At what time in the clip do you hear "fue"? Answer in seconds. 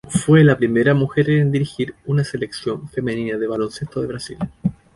0.09-0.43